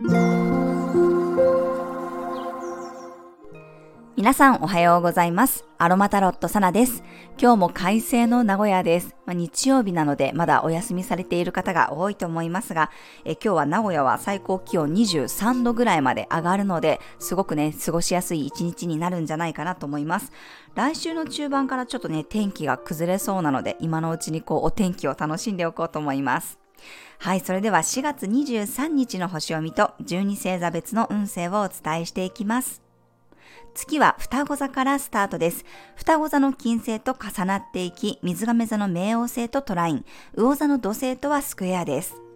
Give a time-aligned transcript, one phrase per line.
[0.00, 0.12] 皆
[4.32, 5.64] さんおはようございます。
[5.76, 7.02] アロマタロットサナです。
[7.36, 9.16] 今日も快晴の名古屋です。
[9.26, 12.92] まあ、日曜日なのでまだお休みされている方が多いと思いますが
[13.24, 20.30] え、今日は名古屋は最高気温23度ぐらいまで上がるので、すごくね、過ごしやすい一日になるんじゃないかなと思います。
[20.76, 26.60] 来週の中盤からちょっとね、天気が崩れそうなので、今のうちにこうお天気を楽しんでおこうと思います。
[27.18, 32.82] はい、それでは4月23日の星読みと12星座別の運勢をお伝えしていきます。
[33.74, 35.64] 月は双子座からスタートです。
[35.96, 40.04] 双子座の金星と重なっていき、水亀座の冥王星とトライン、
[40.36, 42.27] 魚座の土星とはスクエアです。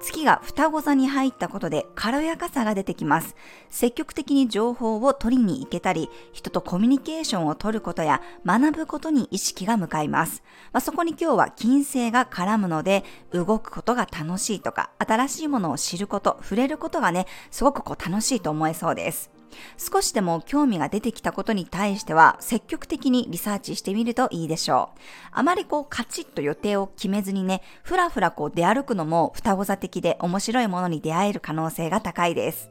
[0.00, 3.34] 月が双子座に入ったことで軽やかさが出てきます。
[3.70, 10.42] 積極的に情報を取りに行けたり、人とコミュニケーションを取ることや学ぶことに意識が向かいます。
[10.72, 19.35] まあ、そこに今日は金星が絡むので、動くことが楽しいとか、新しいものを知ること、触れることがね、すごくこう楽しいと思えそうです。
[19.78, 25.00] 少しでも興味が出てきたことに対しては積極的にリサーチしてみるといいでしょう。
[25.32, 32.70] あまりこうカチッと予定を決めずにね、ふらふらこう出歩くのも双子座的で面白いものに出会える可能性が高いです。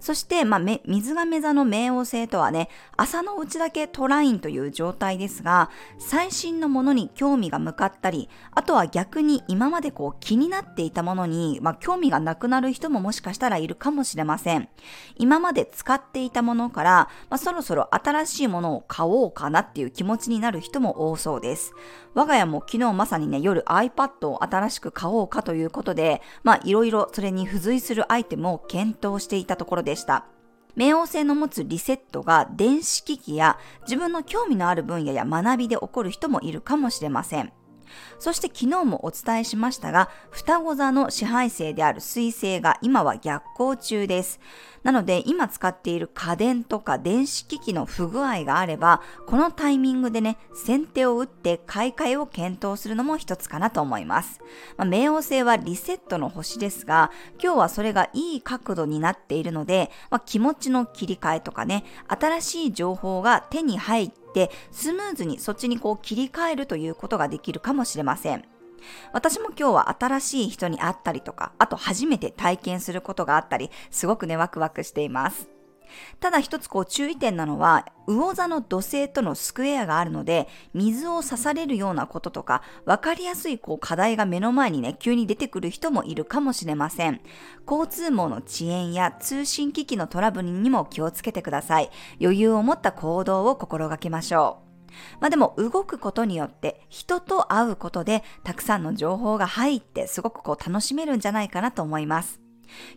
[0.00, 14.68] そして、まあ、水亀座の冥王星とはね、朝のうちだけトラインという状態ですが、最新のものに興味が向かったり、あとは逆に今までこう気になっていたものに、まあ、興味がなくなる人ももしかしたらいるかもしれません。
[15.16, 16.90] 今まで使っていたものから、
[17.30, 21.72] まあ、そろそろ新しいものを買おうかなっていう気持ちになる人も多そうです。
[22.14, 30.26] 我が家も昨日まさにね、夜 iPad を新しく買おうかということで、まあいろいろそれに付随するアイテムを検討していたところですした。
[30.76, 37.52] 冥王星の持つリセットが電子機器や自分の興味のある分野や学びで起こる人もいるかもしれません。
[38.18, 44.40] そして昨日もお伝えしましたが、双子座の支配星である水星が今は逆行中です。
[44.86, 54.40] なので今使っている家電とか電子機器の不具合があれば、このタイミングでね、先手を打って買い替えを検討するのも一つかなと思います。
[54.76, 57.10] まあ、冥王星はリセットの星ですが、
[57.42, 68.44] 今日はそれがいい角度になっているので、まあ、気持ちの切り替えとかね、新しい情報が手に入ってて、スムーズにそっちにこう切り替えるということができるかもしれません。
[69.14, 75.55] 私も今日は新しい人に会ったりとか、あと初めて体験することがあったり、すごくね、ワクワクしています。
[76.20, 87.20] ただ一つこう注意点なのは、魚座の土星とのスクエアがあるので、水を刺されるようなこととか、わかりやすいこう課題が目の前にね、急に出てくる人もいるかもしれません。
[87.68, 91.90] 交通網の遅延や通信機器のトラブルにも気をつけてください。
[92.20, 94.66] 余裕を持った行動を心がけましょう。
[95.20, 102.45] まあでも動くことによって人と会うことでたくさんの情報が入ってすごくこう楽しめるんじゃないかなと思います。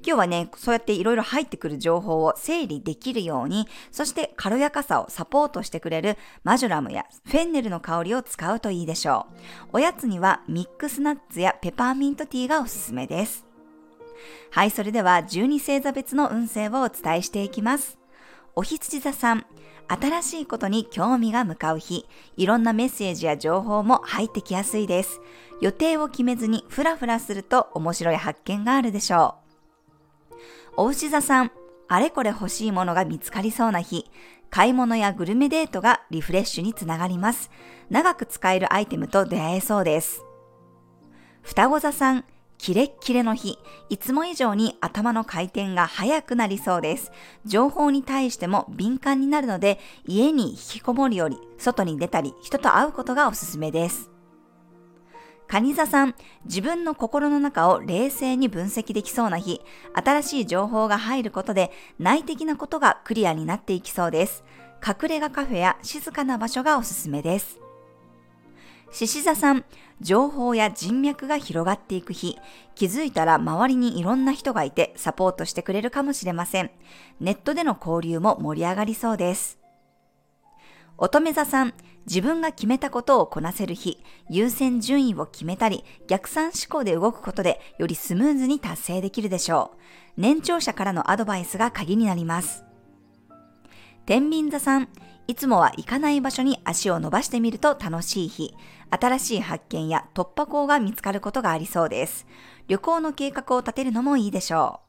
[0.06, 9.70] 今日はね、そうやっていろいろ入ってくる情報を整理できるように、そして軽やかさをサポートしてくれるマジュラムやフェンネルの香りを使うといいでしょう。
[9.74, 13.46] おやつにはミックスナッツやペパーミントティーがおすすめです。
[14.52, 17.98] はい、それでは12星座別の運勢をお伝えしていきます。
[18.56, 19.46] お羊座さん、
[19.88, 22.06] 新しいことに興味が向かう日、
[22.38, 25.22] いろんなメッセージや情報も入ってきやすいです。
[25.62, 29.49] 予定を決めずにふらふらすると面白い発見があるでしょう。
[30.78, 31.52] お牛座さん、
[31.88, 34.10] あれこれ欲しいものが見つかりそうな日、
[34.50, 37.52] 買い物やグルメデートがリフレッシュにつながります。
[37.90, 40.24] 長く使えるアイテムと出会えそうです。
[41.42, 42.26] 双子座さん、
[42.58, 43.58] キレッキレの日、
[43.90, 47.12] いつも以上に頭の回転が速くなりそうです。
[47.46, 54.12] 情報に対しても敏感になるので、家に引きこもるより外に出たり、人と会うことがおすすめです。
[55.50, 56.14] 蟹座さん、
[56.46, 59.62] 自分の心の中を冷静に分析できそうな日、
[59.94, 64.44] 新しい情報が入ることで内的なことがクリアになっていきそうです。
[64.86, 67.60] 隠れ家カフェや静かな場所がおすすめです。
[68.92, 69.66] 獅子座さん、
[70.02, 72.38] 情報や人脈が広がっていく日、
[72.76, 76.70] 気づいたら周りにいろんな人がいてサポートしてくれるかもしれません。
[77.20, 79.59] ネットでの交流も盛り上がりそうです。
[81.02, 81.74] 乙女座さん、
[82.08, 89.72] 自分が決めたことをこなせる日、優先順位を決めたり、逆算思考で動くことで、よりスムーズに達成できるでしょ
[90.18, 90.22] う。
[90.22, 92.66] 年長者からのアドバイスが鍵になります。
[94.06, 94.90] 天秤座さん、
[95.28, 98.54] いつもは行かない場所に足を伸ばしてみると楽しい日、
[98.90, 102.28] 新しい発見や突破口が見つかることがありそうです。
[102.68, 104.89] 旅行の計画を立てるのもいいでしょう。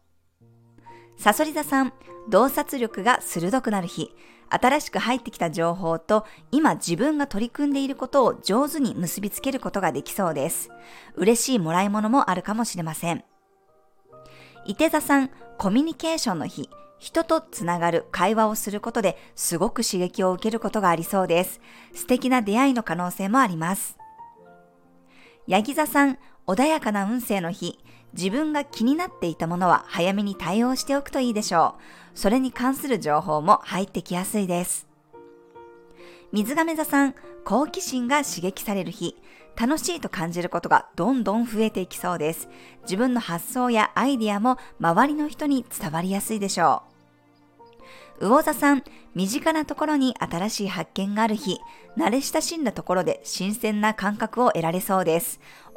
[1.21, 1.93] サソリ座さん、
[2.31, 4.11] 洞察力が鋭くなる日、
[4.49, 10.71] 新しく入ってきた情報と今自分が取り組んでいることを上手に結びつけることができそうです。
[11.17, 13.23] 嬉しいもらい物もあるかもしれません。
[14.65, 21.61] 伊手座さん、コミュニケーションの日、人とつながる会話をすることですごく刺激を受けることがありそうです。
[21.93, 23.99] 素敵な出会いの可能性もあります。
[25.47, 27.79] ヤギ座さん、穏やかな運勢の日、
[28.13, 31.77] 自分が気になっていたものは早めに対応しておくといいでしょ
[32.15, 32.19] う。
[32.19, 34.87] それに関する情報も入ってきやすいです。
[36.33, 37.15] 水亀座さん、
[37.45, 39.17] 好奇心が刺激される日、
[39.61, 42.49] 楽しいと感じることがどんどん増えていきそうです。
[42.83, 46.83] 自分の発想やアイディアも周りの人に伝わりやすいでしょ
[48.21, 48.27] う。
[48.29, 48.85] 魚座さん、
[49.15, 51.59] 身近なところに新しい発見がある日、
[51.97, 55.41] 慣れ親しんだところで新鮮な感覚を得られそうです。